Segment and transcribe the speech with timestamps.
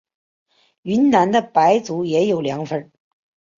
[0.81, 2.91] 云南的白族也有凉粉。